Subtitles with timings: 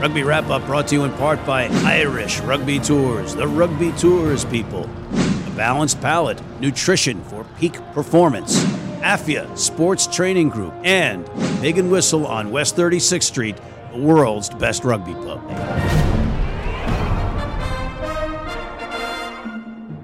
[0.00, 4.44] Rugby Wrap Up brought to you in part by Irish Rugby Tours, the Rugby Tours
[4.44, 4.84] people.
[4.84, 8.62] A balanced palate, nutrition for peak performance.
[9.02, 11.28] AFIA Sports Training Group, and
[11.60, 13.56] Pig and Whistle on West 36th Street,
[13.90, 15.40] the world's best rugby pub.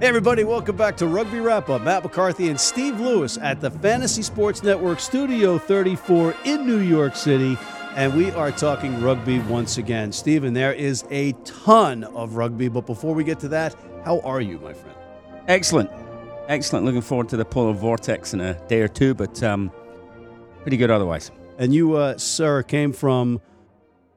[0.00, 1.82] Hey, everybody, welcome back to Rugby Wrap Up.
[1.82, 7.14] Matt McCarthy and Steve Lewis at the Fantasy Sports Network Studio 34 in New York
[7.14, 7.56] City.
[7.96, 10.10] And we are talking rugby once again.
[10.10, 14.40] Stephen, there is a ton of rugby, but before we get to that, how are
[14.40, 14.96] you, my friend?
[15.46, 15.88] Excellent.
[16.48, 16.84] Excellent.
[16.84, 19.70] Looking forward to the polar vortex in a day or two, but um,
[20.62, 21.30] pretty good otherwise.
[21.56, 23.40] And you, uh, sir, came from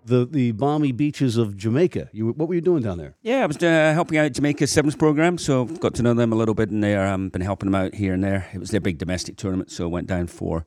[0.06, 2.10] the the balmy beaches of Jamaica.
[2.14, 3.14] You, what were you doing down there?
[3.22, 6.36] Yeah, I was uh, helping out Jamaica's Sevens program, so got to know them a
[6.36, 8.50] little bit, and there um, been helping them out here and there.
[8.54, 10.66] It was their big domestic tournament, so went down for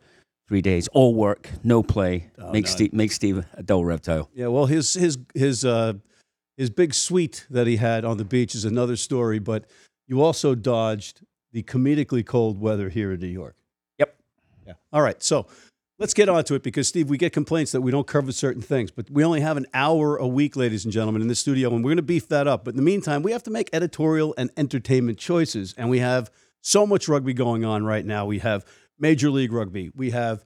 [0.50, 2.28] three days, all work, no play.
[2.36, 2.70] Oh, make no.
[2.70, 4.28] Steve make Steve a dull reptile.
[4.34, 5.92] Yeah, well, his his his uh,
[6.56, 9.38] his big suite that he had on the beach is another story.
[9.38, 9.66] But
[10.08, 11.20] you also dodged
[11.52, 13.54] the comedically cold weather here in New York.
[13.98, 14.16] Yep.
[14.66, 14.72] Yeah.
[14.92, 15.22] All right.
[15.22, 15.46] So
[16.00, 18.62] let's get on to it because Steve, we get complaints that we don't cover certain
[18.62, 21.72] things, but we only have an hour a week, ladies and gentlemen, in the studio,
[21.72, 22.64] and we're going to beef that up.
[22.64, 26.28] But in the meantime, we have to make editorial and entertainment choices, and we have
[26.60, 28.26] so much rugby going on right now.
[28.26, 28.64] We have
[29.00, 29.90] Major League Rugby.
[29.94, 30.44] We have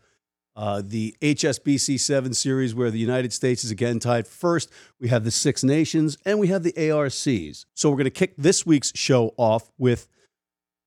[0.57, 4.71] uh, the HSBC 7 series where the United States is again tied first.
[5.01, 7.67] We have the Six Nations and we have the ARCs.
[7.75, 10.09] So we're going to kick this week's show off with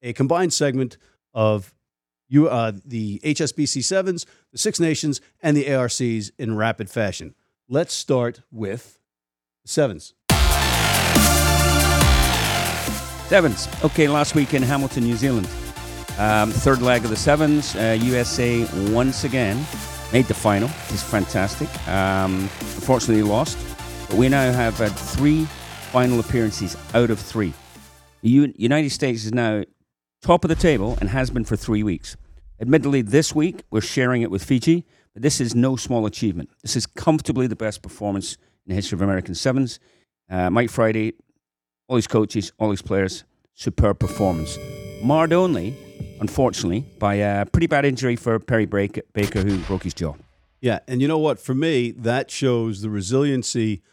[0.02, 0.98] a combined segment
[1.34, 1.74] of
[2.30, 6.02] you, uh, the HSBC 7s, the Six Nations, and the ARCs
[6.38, 7.36] in rapid fashion.
[7.70, 9.00] Let's start with
[9.64, 10.14] the Sevens.
[13.28, 13.68] Sevens.
[13.84, 15.50] Okay, last week in Hamilton, New Zealand.
[16.18, 17.76] Um, third leg of the Sevens.
[17.76, 19.58] Uh, USA once again
[20.12, 20.70] made the final.
[20.90, 21.70] It's fantastic.
[21.88, 23.58] Um, unfortunately, lost.
[24.10, 25.46] But we now have had three
[25.92, 27.54] final appearances out of three.
[28.22, 29.64] The U- United States is now
[30.22, 32.18] top of the table and has been for three weeks.
[32.60, 36.50] Admittedly, this week we're sharing it with Fiji, but this is no small achievement.
[36.64, 38.34] This is comfortably the best performance
[38.66, 39.80] in the history of American Sevens.
[40.30, 41.14] Uh, Mike Friday,
[41.88, 43.24] all his coaches, all his players,
[43.54, 44.58] superb performance.
[45.04, 45.78] Marred only,
[46.20, 50.16] unfortunately, by a pretty bad injury for Perry Baker, Baker who broke his jaw.
[50.62, 51.40] Yeah, and you know what?
[51.40, 53.84] For me, that shows the resiliency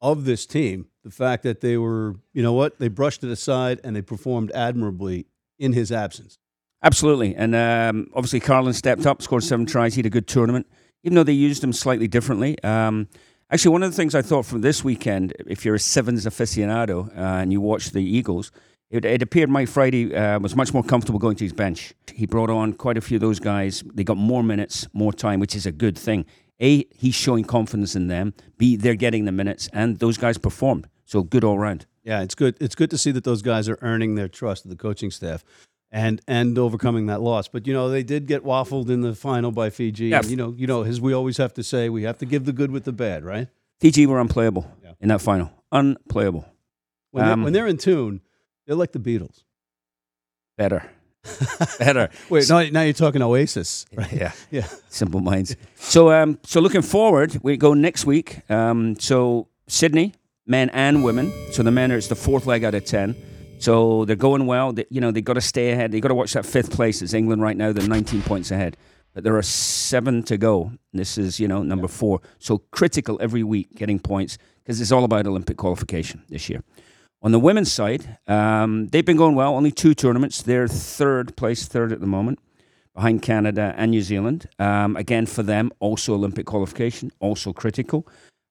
[0.00, 0.86] of this team.
[1.04, 4.52] The fact that they were, you know what, they brushed it aside and they performed
[4.52, 5.26] admirably
[5.58, 6.38] in his absence.
[6.82, 7.34] Absolutely.
[7.34, 9.94] And um, obviously, Carlin stepped up, scored seven tries.
[9.94, 10.66] He had a good tournament,
[11.04, 12.62] even though they used him slightly differently.
[12.62, 13.08] Um,
[13.50, 17.08] actually, one of the things I thought from this weekend, if you're a Sevens aficionado
[17.16, 18.50] uh, and you watch the Eagles,
[18.92, 21.92] it, it appeared Mike Friday uh, was much more comfortable going to his bench.
[22.14, 23.82] He brought on quite a few of those guys.
[23.94, 26.24] They got more minutes, more time, which is a good thing.
[26.60, 28.34] A, he's showing confidence in them.
[28.58, 30.86] B, they're getting the minutes, and those guys performed.
[31.04, 31.86] So good all round.
[32.04, 32.56] Yeah, it's good.
[32.60, 35.44] It's good to see that those guys are earning their trust of the coaching staff
[35.90, 37.48] and and overcoming that loss.
[37.48, 40.06] But you know, they did get waffled in the final by Fiji.
[40.08, 40.18] Yeah.
[40.18, 42.44] And, you know, you know, as we always have to say, we have to give
[42.44, 43.48] the good with the bad, right?
[43.80, 44.92] Fiji were unplayable Yeah.
[45.00, 45.50] in that final.
[45.72, 46.44] Unplayable.
[47.10, 48.20] When, Um, they're, when they're in tune,
[48.66, 49.42] they're like the Beatles.
[50.56, 50.90] Better.
[51.78, 52.10] Better.
[52.28, 54.12] Wait, now, now you're talking Oasis, right?
[54.12, 54.32] Yeah.
[54.50, 54.66] Yeah.
[54.88, 55.56] Simple minds.
[55.76, 58.48] So, um, so looking forward, we go next week.
[58.50, 60.14] Um, so Sydney,
[60.46, 61.32] men and women.
[61.52, 63.14] So the men are it's the fourth leg out of ten.
[63.58, 64.72] So they're going well.
[64.72, 65.92] They, you know they got to stay ahead.
[65.92, 67.00] They got to watch that fifth place.
[67.00, 67.72] It's England right now.
[67.72, 68.76] They're 19 points ahead,
[69.14, 70.72] but there are seven to go.
[70.92, 72.20] This is you know number four.
[72.38, 76.62] So critical every week getting points because it's all about Olympic qualification this year.
[77.24, 79.54] On the women's side, um, they've been going well.
[79.54, 80.42] Only two tournaments.
[80.42, 82.40] They're third place, third at the moment
[82.94, 84.48] behind Canada and New Zealand.
[84.58, 88.06] Um, again, for them, also Olympic qualification, also critical.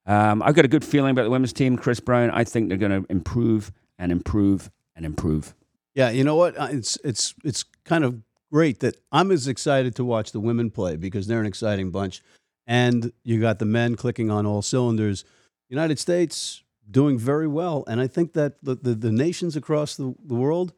[0.06, 1.78] Um, I've got a good feeling about the women's team.
[1.78, 5.54] Chris Brown, I think they're going to improve and improve and improve.
[5.94, 6.58] Yeah, you know what?
[6.58, 8.22] Uh, It's it's it's kind of
[8.52, 12.22] great that I'm as excited to watch the women play because they're an exciting bunch,
[12.66, 15.26] and you got the men clicking on all cylinders.
[15.70, 20.14] United States doing very well, and I think that the the, the nations across the,
[20.26, 20.74] the world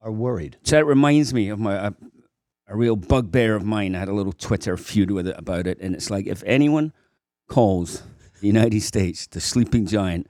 [0.00, 0.56] are worried.
[0.64, 1.92] So that reminds me of my a,
[2.68, 3.94] a real bugbear of mine.
[3.94, 6.92] I had a little Twitter feud with it about it, and it's like if anyone
[7.48, 8.02] calls
[8.40, 10.26] the United States the sleeping giant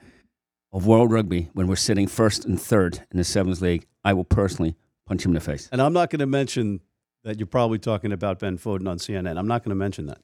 [0.71, 4.23] of world rugby when we're sitting first and third in the Sevens League, I will
[4.25, 5.69] personally punch him in the face.
[5.71, 6.81] And I'm not going to mention
[7.23, 9.37] that you're probably talking about Ben Foden on CNN.
[9.37, 10.19] I'm not going to mention that.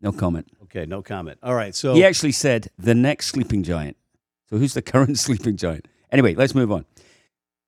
[0.00, 0.48] No comment.
[0.64, 1.38] Okay, no comment.
[1.42, 3.96] All right, so He actually said the next sleeping giant.
[4.52, 5.88] So who's the current sleeping giant?
[6.10, 6.84] Anyway, let's move on.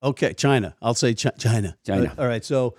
[0.03, 0.75] Okay, China.
[0.81, 1.75] I'll say Chi- China.
[1.83, 2.13] China.
[2.17, 2.45] All right.
[2.45, 2.75] So,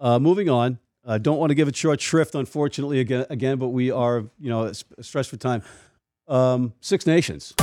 [0.00, 0.78] uh, moving on.
[1.04, 4.50] Uh, don't want to give it short shrift, unfortunately, again, again, but we are, you
[4.50, 4.70] know,
[5.00, 5.62] stressed for time.
[6.28, 7.54] Um, Six Nations.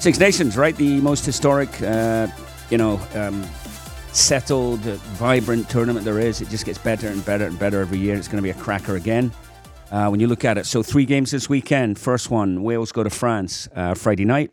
[0.00, 0.76] Six Nations, right?
[0.76, 2.26] The most historic, uh,
[2.70, 3.44] you know, um,
[4.12, 6.40] settled, vibrant tournament there is.
[6.40, 8.16] It just gets better and better and better every year.
[8.16, 9.32] It's going to be a cracker again.
[9.90, 11.98] Uh, when you look at it, so three games this weekend.
[11.98, 14.50] First one, Wales go to France uh, Friday night.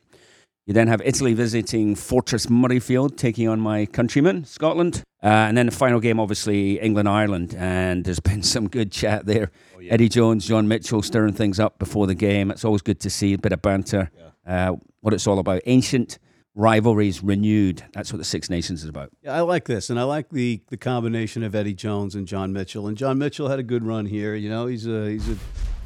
[0.65, 5.03] You then have Italy visiting Fortress Murrayfield, taking on my countrymen, Scotland.
[5.21, 7.56] Uh, and then the final game, obviously, England Ireland.
[7.57, 9.51] And there's been some good chat there.
[9.75, 9.94] Oh, yeah.
[9.94, 12.50] Eddie Jones, John Mitchell stirring things up before the game.
[12.51, 14.09] It's always good to see a bit of banter.
[14.45, 14.69] Yeah.
[14.71, 15.62] Uh, what it's all about.
[15.65, 16.18] Ancient
[16.56, 17.84] rivalries renewed.
[17.94, 19.12] That's what the Six Nations is about.
[19.22, 22.54] Yeah, I like this, and I like the the combination of Eddie Jones and John
[22.54, 22.88] Mitchell.
[22.88, 24.36] And John Mitchell had a good run here.
[24.36, 25.38] You know, he's a he's a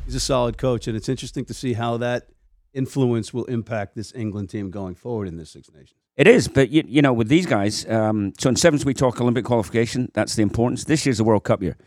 [0.05, 2.29] he's a solid coach, and it's interesting to see how that
[2.73, 5.99] influence will impact this England team going forward in this Six Nations.
[6.15, 9.21] It is, but you, you know, with these guys, um, so in sevens we talk
[9.21, 10.11] Olympic qualification.
[10.13, 10.85] That's the importance.
[10.85, 11.77] This year's the World Cup year,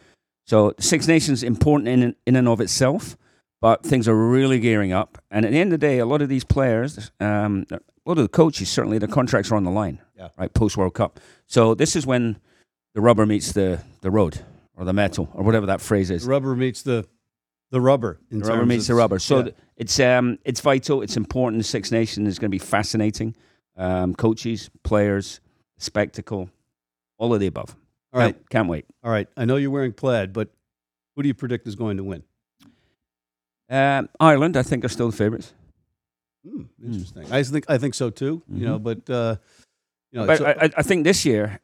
[0.47, 3.17] so Six Nations important in in and of itself
[3.61, 5.19] but things are really gearing up.
[5.31, 7.67] And at the end of the day, a lot of these players, um,
[8.09, 10.29] lot of the coaches, certainly their contracts are on the line, yeah.
[10.39, 10.53] right?
[10.53, 11.21] Post World Cup.
[11.47, 12.39] So this is when
[12.95, 14.41] the rubber meets the, the road
[14.77, 16.25] or the metal or whatever that phrase is.
[16.25, 17.07] The rubber meets the
[17.71, 18.19] the rubber.
[18.31, 19.19] the rubber meets the rubber.
[19.19, 19.51] So yeah.
[19.77, 21.03] it's um it's vital.
[21.03, 21.61] It's important.
[21.61, 23.37] The Six Nations is going to be fascinating.
[23.77, 25.41] Um, coaches, players,
[25.79, 26.51] spectacle,
[27.19, 27.77] all of the above.
[28.13, 28.87] All right, can't, can't wait.
[29.05, 30.49] All right, I know you're wearing plaid, but
[31.15, 32.25] who do you predict is going to win?
[33.69, 35.55] Um, Ireland, I think, are still the favourites.
[36.47, 37.25] Mm, interesting.
[37.25, 37.33] Mm.
[37.33, 38.43] I think I think so too.
[38.51, 38.61] Mm-hmm.
[38.61, 39.03] You know, mm-hmm.
[39.05, 39.37] but uh,
[40.13, 41.61] you know, but so, I, I think this year,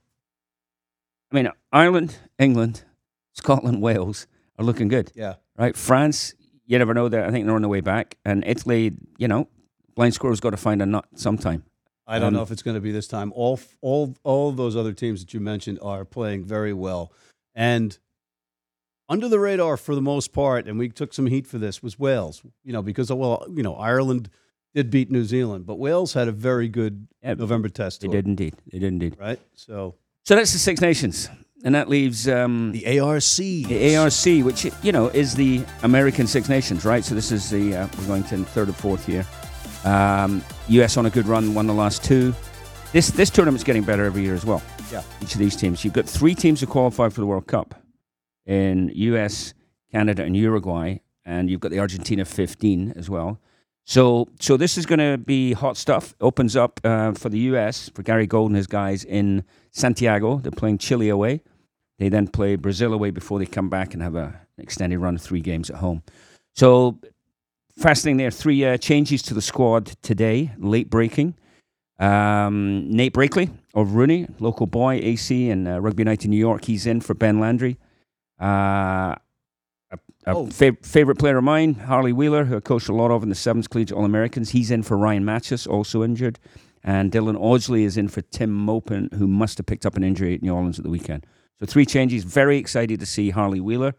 [1.33, 2.85] I mean, Ireland, England,
[3.33, 4.27] Scotland, Wales
[4.59, 5.13] are looking good.
[5.15, 5.35] Yeah.
[5.57, 5.77] Right.
[5.77, 6.35] France,
[6.67, 7.09] you never know.
[7.09, 9.49] That I think they're on the way back, and Italy, you know,
[9.95, 11.65] blind squirrel's got to find a nut sometime.
[12.07, 13.33] I don't um, know if it's going to be this time.
[13.35, 17.13] All all all those other teams that you mentioned are playing very well,
[17.55, 17.99] and
[19.09, 21.99] under the radar for the most part, and we took some heat for this, was
[21.99, 22.43] Wales.
[22.65, 24.31] You know, because well, you know, Ireland
[24.77, 28.03] did beat New Zealand, but Wales had a very good November test.
[28.03, 28.55] They did indeed.
[28.71, 29.17] They did indeed.
[29.19, 29.41] Right.
[29.55, 29.95] So.
[30.23, 31.31] So that's the Six Nations,
[31.65, 33.23] and that leaves um, the ARC.
[33.37, 37.05] The ARC, which you know is the American Six Nations, right?
[37.05, 39.25] So this is the uh, we're going to third or fourth year.
[39.85, 42.35] Um, US on a good run, won the last two.
[42.93, 44.63] This this tournament's getting better every year as well.
[44.93, 45.03] Yeah.
[45.23, 47.75] Each of these teams, you've got three teams who qualify for the World Cup
[48.45, 49.55] in US,
[49.93, 53.41] Canada, and Uruguay, and you've got the Argentina 15 as well.
[53.89, 56.15] So, so this is going to be hot stuff.
[56.21, 60.39] Opens up uh, for the US for Gary Gold and his guys in Santiago.
[60.39, 61.43] They're playing Chile away.
[62.01, 65.15] They then play Brazil away before they come back and have a, an extended run
[65.15, 66.03] of three games at home.
[66.57, 66.99] So,
[67.79, 68.33] fascinating there.
[68.33, 71.37] Three uh, changes to the squad today, late breaking.
[72.01, 76.65] Um, Nate Brakeley of Rooney, local boy, AC, and uh, Rugby United New York.
[76.65, 77.79] He's in for Ben Landry.
[78.39, 79.15] Uh,
[79.91, 80.47] a, a oh.
[80.47, 83.35] fav- favorite player of mine, Harley Wheeler, who I coached a lot of in the
[83.35, 84.51] Sevens Collegiate All Americans.
[84.51, 86.39] He's in for Ryan Matyas, also injured.
[86.83, 90.35] And Dylan Audsley is in for Tim Maupin, who must have picked up an injury
[90.35, 91.27] at New Orleans at the weekend.
[91.59, 92.23] So three changes.
[92.23, 93.95] Very excited to see Harley Wheeler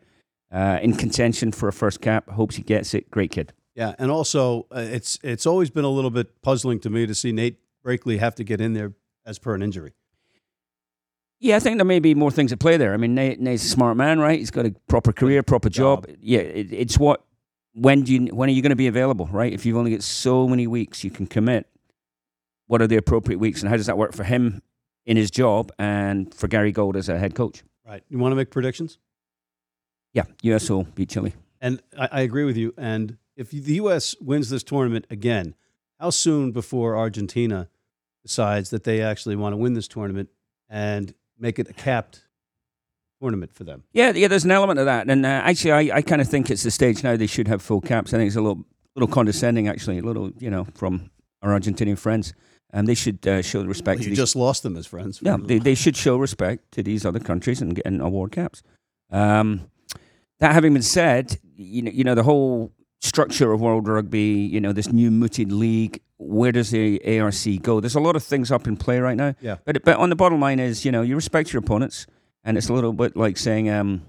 [0.51, 2.29] uh, in contention for a first cap.
[2.29, 3.11] Hopes he gets it.
[3.11, 3.51] Great kid.
[3.75, 7.13] Yeah, and also uh, it's it's always been a little bit puzzling to me to
[7.13, 8.93] see Nate Brakeley have to get in there
[9.25, 9.93] as per an injury.
[11.39, 12.93] Yeah, I think there may be more things at play there.
[12.93, 14.39] I mean, Nate, Nate's a smart man, right?
[14.39, 16.07] He's got a proper career, proper job.
[16.07, 16.15] job.
[16.19, 17.23] Yeah, it, it's what
[17.73, 19.53] when do you when are you going to be available, right?
[19.53, 21.67] If you've only got so many weeks you can commit,
[22.65, 24.63] what are the appropriate weeks, and how does that work for him
[25.05, 27.63] in his job and for Gary Gold as a head coach?
[27.85, 28.03] Right.
[28.09, 28.97] You want to make predictions?
[30.13, 31.33] Yeah, US will beat Chile.
[31.61, 32.73] And I, I agree with you.
[32.77, 34.15] And if the U.S.
[34.19, 35.55] wins this tournament again,
[35.99, 37.69] how soon before Argentina
[38.23, 40.29] decides that they actually want to win this tournament
[40.69, 42.21] and make it a capped
[43.21, 43.83] tournament for them.
[43.93, 44.27] Yeah, yeah.
[44.27, 46.71] There's an element of that, and uh, actually, I, I kind of think it's the
[46.71, 48.13] stage now they should have full caps.
[48.13, 48.65] I think it's a little
[48.95, 51.09] little condescending, actually, a little you know from
[51.41, 52.33] our Argentinian friends.
[52.71, 53.99] And they should uh, show respect.
[53.99, 55.21] Well, you to just lost them as friends.
[55.21, 58.61] Yeah, they, they should show respect to these other countries and get award caps.
[59.09, 59.71] Um,
[60.39, 64.59] that having been said, you know, you know the whole structure of World Rugby, you
[64.59, 67.79] know, this new mooted league, where does the ARC go?
[67.79, 69.35] There's a lot of things up in play right now.
[69.39, 69.57] Yeah.
[69.65, 72.07] But but on the bottom line is, you know, you respect your opponents,
[72.43, 74.01] and it's a little bit like saying, um,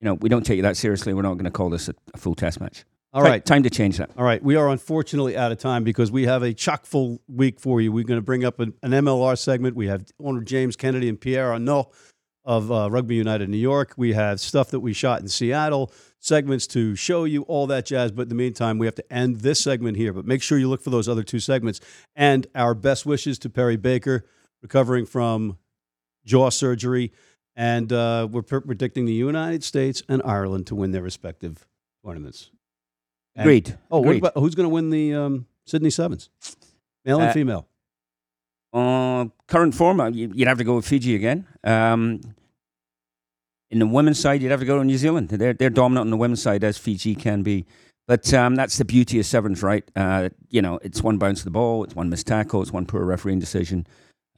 [0.00, 1.14] you know, we don't take you that seriously.
[1.14, 2.84] We're not going to call this a, a, full test match.
[3.12, 4.10] All right, time to change that.
[4.18, 7.60] All right, we are unfortunately out of time because we have a chock full week
[7.60, 7.92] for you.
[7.92, 9.76] We're going to bring up an, an MLR segment.
[9.76, 11.92] We have owner James Kennedy and Pierre Arnault
[12.44, 13.94] of uh, Rugby United New York.
[13.96, 18.12] We have stuff that we shot in Seattle segments to show you all that jazz.
[18.12, 20.12] But in the meantime, we have to end this segment here.
[20.12, 21.80] But make sure you look for those other two segments.
[22.14, 24.26] And our best wishes to Perry Baker,
[24.62, 25.58] recovering from
[26.26, 27.12] jaw surgery.
[27.56, 31.66] And uh, we're predicting the United States and Ireland to win their respective
[32.04, 32.50] tournaments.
[33.36, 33.78] And- Agreed.
[33.90, 34.18] Oh, Agreed.
[34.18, 36.30] about who's going to win the um, Sydney Sevens?
[37.04, 37.68] Male and Uh, female.
[38.74, 41.46] Uh, current form, uh, you- you'd have to go with Fiji again.
[41.62, 42.20] Um,
[43.70, 45.28] in the women's side, you'd have to go to New Zealand.
[45.28, 47.66] They're they're dominant on the women's side as Fiji can be.
[48.06, 49.88] But um, that's the beauty of sevens, right?
[49.96, 52.84] Uh, you know, it's one bounce of the ball, it's one missed tackle, it's one
[52.84, 53.86] poor refereeing decision,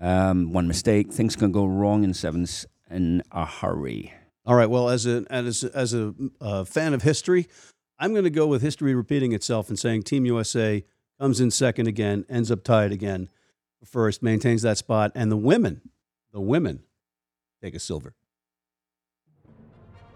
[0.01, 1.13] um, one mistake.
[1.13, 4.13] Things can go wrong in sevens in a hurry.
[4.45, 4.71] All right.
[4.71, 7.49] Well, as a as as a uh, fan of history,
[7.99, 10.85] I'm going to go with history repeating itself and saying Team USA
[11.19, 13.29] comes in second again, ends up tied again,
[13.87, 15.81] first, maintains that spot, and the women,
[16.33, 16.83] the women,
[17.63, 18.15] take a silver.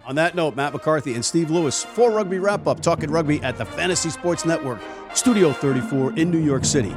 [0.07, 3.57] On that note, Matt McCarthy and Steve Lewis for Rugby Wrap Up, talking rugby at
[3.57, 4.81] the Fantasy Sports Network,
[5.15, 6.95] Studio 34 in New York City,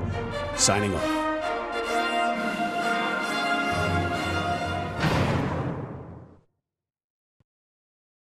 [0.55, 1.22] signing off.